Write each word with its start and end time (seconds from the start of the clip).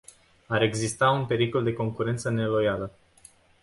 Ar 0.57 0.63
exista 0.67 1.09
un 1.11 1.25
pericol 1.25 1.63
de 1.65 1.73
concurență 1.73 2.29
neloială. 2.29 2.91